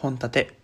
[0.00, 0.54] 本立て。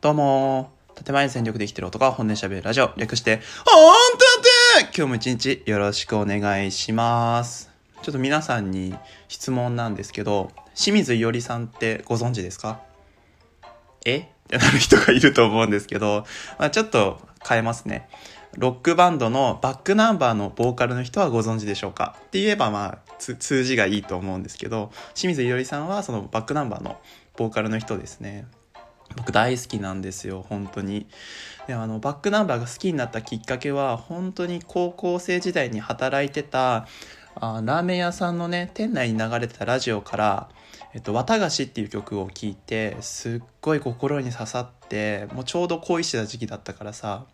[0.00, 2.90] どうも建前に全力で生きてる音が本音しゃべるラジオ。
[2.96, 4.98] 略して本立て。
[4.98, 7.70] 今日も一日よろしくお願いします。
[8.02, 8.96] ちょっと皆さんに
[9.28, 12.80] 質問なんですけど清水伊織さんってご存知ですか？
[14.04, 14.16] え？
[14.18, 16.24] ってなる人がいると思うんですけど、
[16.58, 18.08] まあ、ちょっと変えますね。
[18.58, 22.16] ロックバンドのバックナンバーのボーカルの人はご存知でしょうか？
[22.26, 27.00] って言えばまあ通じがいいと思うんですけど清水いろりさんはそのバックナンバーの
[27.36, 28.46] ボーカルの人ですね。
[29.16, 31.06] 僕大好きなんですよ本当に。
[31.66, 36.86] であのバックナンバーが好きになったきっかけは本当に高校生時代に働いてた
[37.34, 40.48] あラーメン屋さんのね店内に流れてたラジオから
[40.96, 47.26] えっと、綿菓子っていう曲を聴いてすっごい心に刺さってもうちょうど恋してた時期だったからさ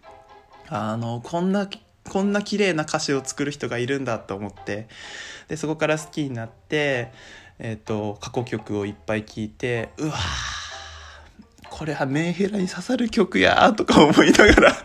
[0.69, 1.69] あのこんな
[2.08, 4.89] こんな綺麗な歌詞を作る人がいるんだと思って
[5.48, 7.12] でそこから好きになって、
[7.58, 10.14] えっと、過去曲をいっぱい聴いてうわ
[11.70, 14.77] これはメンヘラに刺さる曲やとか思いながら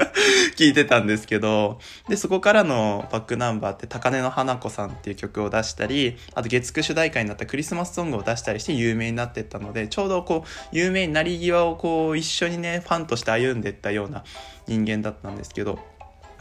[0.56, 14.24] 聞いてたんですけど、で、そこからのバックナンバーって高根の花子さんっていう曲を出したり、あと月9主題歌になったクリスマスソングを出したりして有名になってったので、ちょうどこう、有名になり際をこう、一緒にね、ファンとして歩んでったような
[14.66, 15.78] 人間だったんですけど、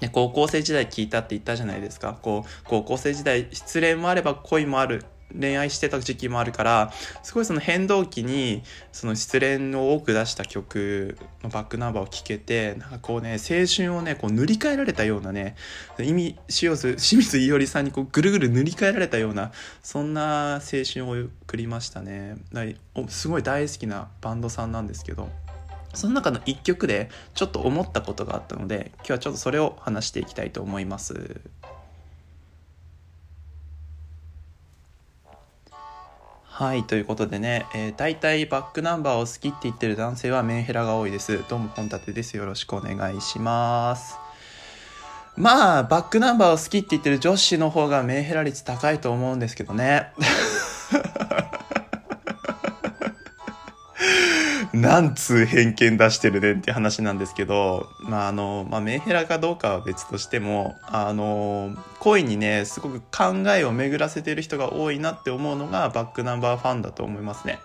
[0.01, 2.17] ね高校生時代聞いたって言ったじゃないですか。
[2.21, 5.05] こう、高校生時代、失恋もあれば恋もある。
[5.39, 6.91] 恋愛してた時期もあるから
[7.23, 15.55] すごいその変動期にその失恋を多く出した曲のバックナンバーを聴けてなんかこうね青春をねこう塗り替えられたようなね
[15.99, 19.51] 意味しよう清水伊織さんにこうぐるぐる塗り替えられたような
[19.81, 20.59] そんな青
[20.91, 22.37] 春を送りましたね。
[23.09, 25.44] すごい大好きなバンドさんなんですけど。
[25.95, 31.41] その中の一曲でちょっと思ったことがあったので今日はちょっとそれを話していきたいと思います。
[36.57, 41.43] はい、ということでね、えー、大体バックナンバーを好きって言ってる男性はメンヘラが多いです。
[41.49, 42.37] どうも、本立です。
[42.37, 44.15] よろしくお願いします。
[45.35, 50.13] まあ、バックナンバーを好きって言ってる女子の方がメンヘラ率高いと思うんですけどね。
[54.85, 67.59] なんつう偏見出してるねんって話なんですけど、まああの、まあメンヘラかどうかは別としても、あの、恋にね、すごく考えを巡らせてる人が多いなって思うのがバックナンバーファンだと思いますね。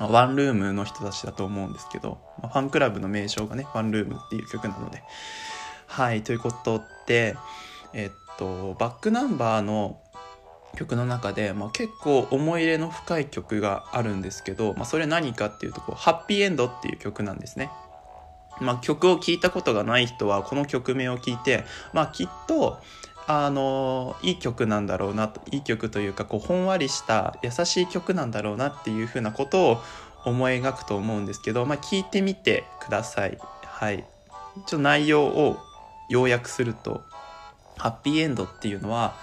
[0.00, 5.02] ワンルームの人たちだと思うんですけど、ファンクラブの名称がね、ワンルームっていう曲なので。
[5.86, 7.36] はい、ということで、
[7.92, 10.00] えっと、バックナンバーの
[10.76, 17.70] 曲の中で、まあ、結構思い入れの深い曲があるんですけど、まあ、それ何かっていうとこう「ハッピーエンド」っていう曲なんですね。
[18.60, 22.80] まあ、曲を聴いたことがない人はこの曲名を聞いて、まあ、きっと
[23.28, 29.78] あのいい曲なんだろうないい曲というかこうほんわりした優しい曲なんだろうなっていうふうなことを
[30.24, 33.38] 思い描くと思うんですけど、まあ、聞いてみてください。
[33.64, 34.04] はい、
[34.66, 35.58] ちょ内容を
[36.08, 37.02] 要約すると
[37.76, 39.14] ハッピーエンドっていうのは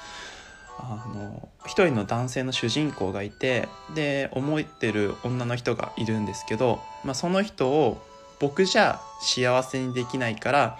[0.77, 8.01] あの一人の男性の主人公がいてで思ってる女の人がいるんですけど、まあ、その人を
[8.39, 10.77] 僕じゃ幸せにできないから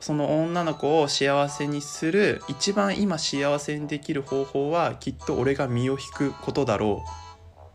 [0.00, 7.26] その女の子を幸せにする一番今幸せにできる方法はきっと俺が身を引くことだろう。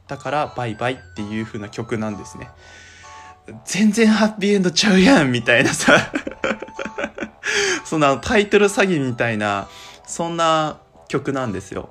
[0.08, 2.50] だからバイバイっていう風な曲なんですね。
[3.66, 6.12] 全然ハッピーエンドちゃうやんみたいなさ。
[7.86, 9.68] そんなタイトル詐欺みたいな
[10.06, 10.80] そんな
[11.12, 11.90] 曲なんですよ。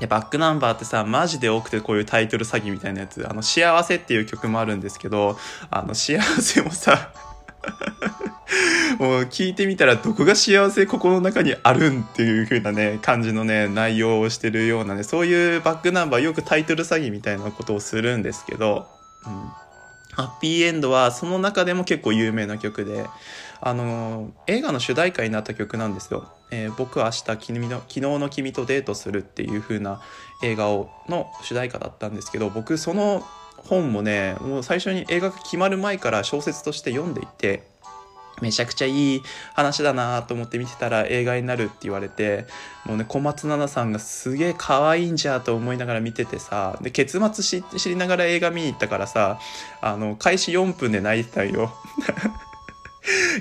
[0.00, 5.36] でバックナンバーってさマジで多くてこういうタイトル詐欺みたいなやつあの幸せっていう曲もあるんですけど
[5.70, 7.12] あの幸せもさ
[9.00, 18.86] もう聞いてみたらどこが幸せここの中にあるんっていう風なね感じのね内容をしてるようなねそういうバックナンバーよくタイトル詐欺みたいなことをするんですけど、
[19.26, 19.32] うん、
[20.14, 23.06] ハッピーエンドはその中でも結構有名な曲で
[23.60, 26.28] あの映画の主題歌になった曲なんですよ。
[26.50, 30.00] えー、僕は明日君の昨日の君とデートするっていう風な
[30.42, 33.22] 映画をの主題歌だったんですけど僕その
[33.56, 37.64] 本もねもう最初に映画が決まる前から小説として読んでいて
[38.40, 39.22] めちゃくちゃいい
[39.54, 42.46] 話だなと思って見てたら映画になるって言われて
[42.84, 49.38] もうね小松菜奈さんがすげえ可愛いんじゃと思いながら見ててさで結末知りながら映画見に行ったからさ
[49.80, 51.72] あの開始4分で泣いてたよ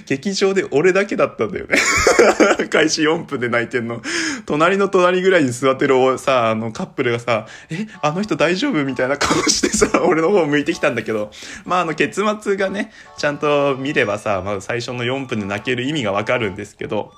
[0.05, 1.77] 劇場で俺だけだったんだよね。
[2.69, 4.01] 開始4分で泣いてんの。
[4.45, 11.31] 隣の隣ぐらいに座ってるさ、あのカップルがさ、え、あの人大丈夫みたいな顔してさ、 俺の方向いてきたんだけど、
[11.65, 17.11] まああの結末がね、ちゃんと見ればさ、まあ最初の4分で泣ける意味がわかるんですけど、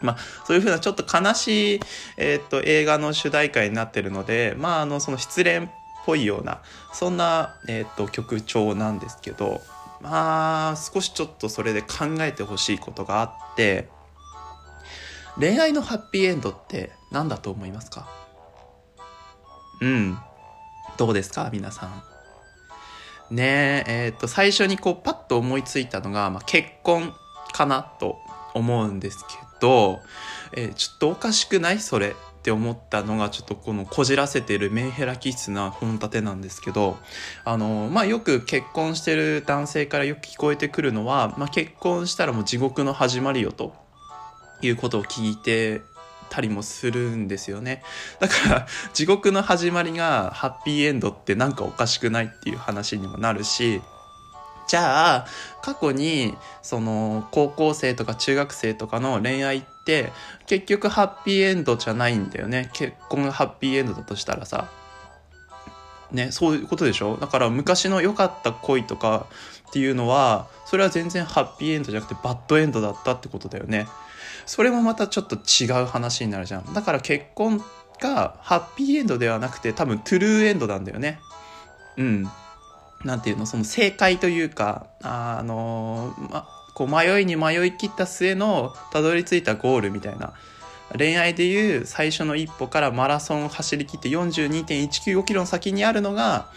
[0.00, 1.80] まあ、そういうふうなちょっと悲しい、
[2.16, 5.68] えー、っと、映画の主題歌になってるので、まあ、あの、その失恋っ
[6.06, 6.60] ぽいような、
[6.92, 9.60] そんな、えー、っと、曲調なんですけど、
[10.00, 13.88] まあ、少しちょっとそれで考えてほしいことがあって、
[15.38, 18.08] 恋愛のハッピーエンドって何だと思いますか？
[19.80, 20.18] うん。
[20.96, 21.50] どうですか？
[21.52, 23.34] 皆さん。
[23.34, 27.14] ねえ、えっ、と、最初にこうパッと思いついたのが、まあ、結婚
[27.52, 28.18] かなと
[28.54, 30.00] 思うんですけど、
[30.52, 31.78] えー、ちょっとおかしくない？
[31.80, 36.96] それって思ったのがちょっとこのこじらせてるメンヘラ気質な本立てなんですけど
[37.44, 43.74] あのまあよく結婚してる男性からよく聞こえてくるのは、まあ、結婚したらもう地獄の始まりよと
[44.62, 45.82] いうことを聞いて
[46.30, 47.82] たりもするんですよね。
[48.20, 53.80] だから 地獄の始まりがハッピーエンドってなんかおかしくないっていう話にもなるし
[54.68, 55.26] じゃあ、
[55.62, 59.77] 過去に、その、高校生とか中学生とかの恋愛って、
[60.46, 62.70] 結局ハッピーエンドじゃないんだよね。
[62.72, 64.68] 結婚がハッピーエンドだとしたらさ。
[66.10, 67.18] ね、そういうことでしょ？
[67.18, 69.26] だから昔の良かった恋とか
[69.68, 73.86] っていうのは、それは全然ハッピーエンドじゃなくてバッドエンドだったってことだよね。
[74.46, 76.72] それもまたちょっと違う話になるじゃん。
[76.72, 77.62] だから結婚
[78.00, 81.20] がハッピーエンドではなくて多分トゥルーエンドなんだよね。
[81.98, 82.26] うん。
[83.04, 90.32] なんていうの、その正解というか、あの、ま、こう迷いに迷い切った末のたどり着いたゴールみたいな。
[90.96, 96.50] 恋愛でいう最初の一歩からマラソンを走り切って42.195キロの先にあるのが、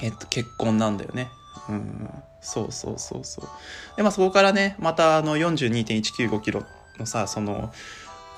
[0.00, 1.28] えっと、結婚なんだよね。
[1.68, 2.08] うん。
[2.40, 3.48] そうそうそうそう。
[3.96, 6.64] で、まあそこからね、またあの42.195キロ
[7.00, 7.72] のさ、その、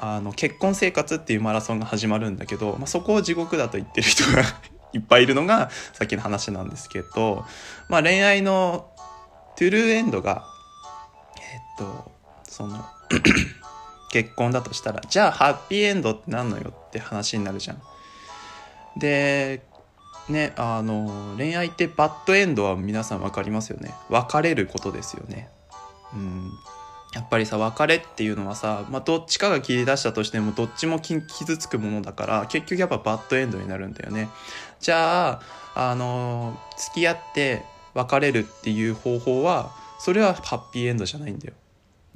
[0.00, 4.43] あの結婚生活っていうマラソンが始まるんだけど、まあ、そこを地獄だと言ってる人が
[4.93, 7.44] いっぱいいるのがさっきの話なんですけど、
[7.90, 8.90] まあ恋愛の
[9.56, 10.56] トゥルーエンドが、
[11.76, 12.11] と、
[12.44, 12.84] その
[14.11, 17.82] 結婚だとしたら、じゃあハッピーエンドって何のよって話になるじゃん。
[18.99, 19.62] で、
[20.28, 23.94] ね、あの、恋愛ってバッドエンドは皆さん分かりますよね。
[24.08, 25.49] 別れることですよね。
[26.12, 26.50] うん。
[27.17, 34.29] やっぱりさ別れっていうのはさ、まあ、どっちかが切り出したとしてもどっちも傷つくものだから結局やっぱバッドエンドになるんだよね
[34.81, 35.40] じゃ
[35.75, 37.62] ああの付き合って
[37.94, 41.55] 別れるっていう方法はそれはハッピーエンドじゃないんだよ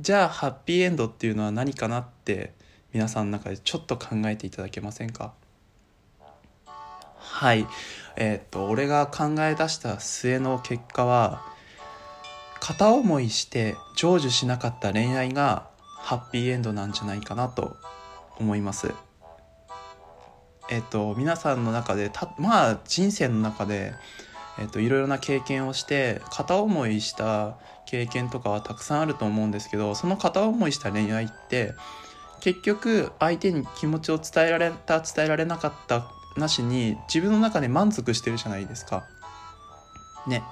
[0.01, 2.55] じゃあハッピーエンドっていうのは何かなって
[2.95, 5.35] 皆さんの中でちょっと考えていただけませんか？
[7.19, 7.67] はい
[8.17, 11.45] えー、っと俺が考え出した末の結果は
[12.61, 17.77] 片思いして成就しなかった恋愛がハッピーエンドなんじゃないかなと
[18.39, 18.95] 思います。
[20.71, 23.93] えっと皆さんの中でたまあ人生の中で、
[24.59, 27.57] えっと、いろいろな経験をして片思いした
[27.87, 31.75] 経験とかはたくさんあると思うんですけどその片思いした恋愛って
[32.41, 36.07] 結局相手に気持ちを伝えられた伝えられなかった
[36.37, 39.05] なしに自分の中で満足してるじゃないですか。
[40.27, 40.43] ね。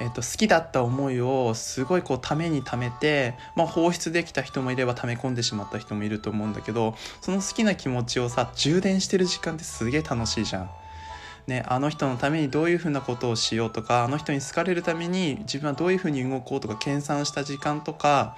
[0.00, 10.70] えーと、好きだった思いをすごいこうためにためて、まあ、放出できた人もいれば溜め込んでしまった人もいると思うんだけどその好きな気持ちをさ充電してる時間ってすげえ楽しいじゃん。
[11.46, 18.36] ね、あの人のためにどういうふうなことをしようとかあの人に好かれるために自分はどういうふうに動こうとか計算した時間とか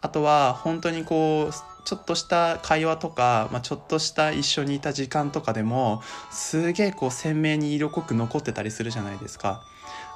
[0.00, 9.62] あとは本当にこうちょっとした会話とか、まあ、ちょっとした一緒にいた時間とかでもすげえこう鮮明に色濃く残ってたりするじゃないですか。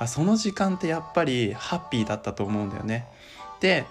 [0.09, 3.07] その時間ってやっぱりハッピーだったと思うんだよね。
[3.61, 3.87] で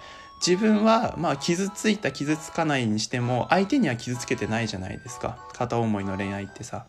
[0.46, 6.84] 自分はまあ傷ついた傷つかないにしても相手には傷つけてないじゃないですか片思いの恋愛ってさ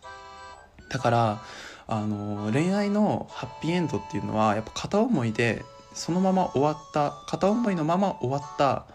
[0.89, 1.41] だから
[1.87, 5.63] あの恋愛のハッピーエンドっていうのはやっぱ片思いで
[5.93, 8.85] そのまま終わった片思いのまま終わった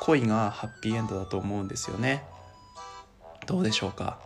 [0.00, 2.24] 恋がハッピーエンドだと思うんですよね。
[3.46, 4.18] どうでしょうか？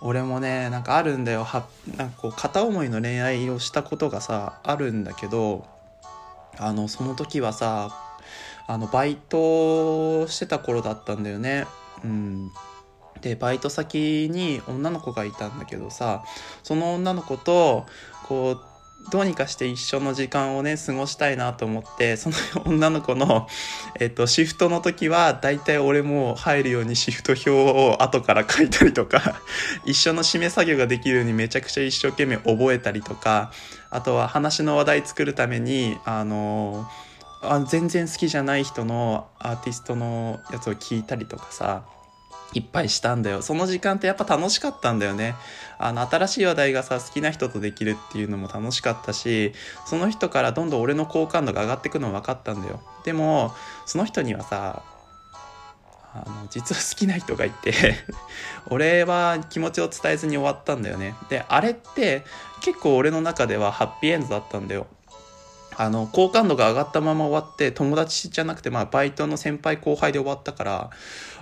[0.00, 1.66] 俺もねなんかあるんだよは
[1.96, 5.66] なんかこう片思いの恋愛をしたことがさあるんだけど
[6.56, 7.90] あのその時はさ
[8.66, 11.66] あのバイトしてた頃だったんだよね。
[12.04, 12.50] うん。
[13.20, 16.24] でバイト先に女の子がいたんだけどさ
[16.62, 17.86] その女の子と
[18.26, 18.68] こう
[19.10, 23.46] どうにかして一緒の時間をね過ごしたいなと思ってその女の子の、
[23.98, 29.40] えっと、シフトの時はだいたい俺も入るようにシフト表を後から書いたりとか
[29.86, 33.50] 一緒の締め作業ができるようにめちゃくちゃ一生懸命覚えたりとか
[33.90, 36.86] あとは話の話題作るためにあの
[37.40, 41.82] あ全然好きじゃない人のアーティストのやつを聞いたりとかさ。
[42.54, 43.42] いっぱいしたんだよ。
[43.42, 45.34] その時間ってやっぱ楽しかったんだよね。
[45.78, 49.52] あの、新しい話題がさ、好きな人とできるっていうのも楽しかったし、
[49.86, 52.80] その人からどんどん俺の好感度が上がってくの分かったんだよ。
[53.04, 54.82] でも、その人にはさ、
[56.14, 57.94] あの実は好きな人がいて
[58.70, 62.24] 俺は気持ちを伝えずに終わったんだよねであれって
[62.60, 64.86] 結構俺の中ではハッピーエンドだったんだよ
[65.76, 70.90] あの好感度が上がったまま終わって友達じゃなくてまあバイトの先輩後輩で終わったから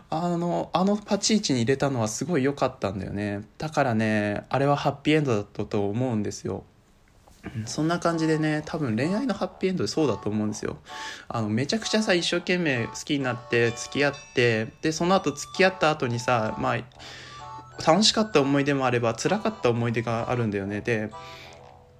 [0.08, 3.42] あのあの立ち位置に入れたのはすごい良かったんだよね。
[3.58, 6.64] だからねあれはハッピーエンドだったと思うんですよ。
[7.64, 10.78] そんな感じでね多分恋愛のハッピーエンドでそうだと思うんですよ。
[11.28, 16.76] あのめちゃくちゃさ一生懸命好きになって付き合ってでその後付き合った後にさまあ
[17.84, 20.80] 楽しかった思い出もあれば辛かった思い出があるんだよね。
[20.80, 21.10] で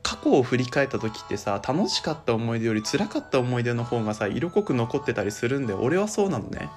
[0.03, 5.81] 過去を振り返った時ってさ楽しかった思い出より辛かった思い出の方がさ色濃く残ってたりするんだよ。
[5.81, 6.69] 俺はそうなのね。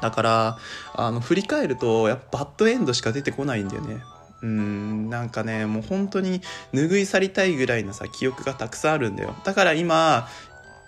[0.00, 0.58] だから
[0.94, 4.02] あの振り返るとやっぱバッドエンドしか出てこないんだよね。
[4.42, 6.40] うんなんかねもう本当に
[6.72, 9.34] 拭い去りたいぐらいのさ記憶がたくさんあるんだよ。
[9.44, 10.28] だから今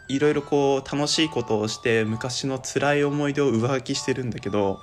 [0.08, 4.78] いろいろこう楽しいことをして昔の辛い思い出を上書きしてるんだけど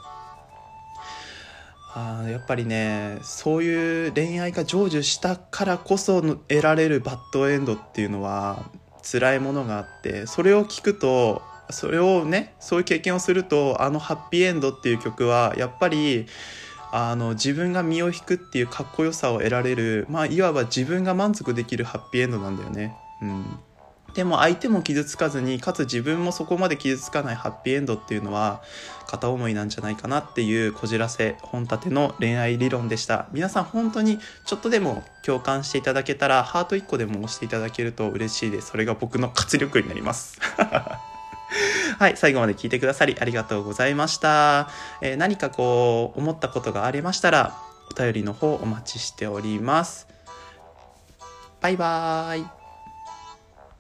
[1.94, 8.70] あやっぱりねそういう恋愛が成就したからこそ得られるバッドエンドっていうのは
[9.04, 16.28] 辛いものがあってそれを聞くとそれをねそういう経験をするとあの「ハッピーエンド」っていう曲はやっぱり
[16.92, 22.96] あの自分が身を引くっていうかっこよさを得られる、まあ、いわば自分が満足できるハッピーエンドなんだよね。
[23.22, 23.60] うん。
[24.16, 28.64] でも相手も傷つかずにかつ自分もそこまで傷つかないハッピーエンドっていうのは
[29.06, 33.28] 片思いなんじゃないかなっていうこじらせ本立ての恋愛理論でした。
[33.32, 38.72] 皆さん本当にちょっとでも共感していただけたらハート1個でも押していただけると嬉しいです。
[38.72, 40.40] それが僕の活力になります。
[42.00, 44.70] はい、最後まで聞いてくださりありがとうございました。
[45.02, 47.58] えー、何かこう、思ったことがありましたら、
[47.92, 50.08] お便りの方お待ちしております。
[51.60, 52.59] バイバーイ。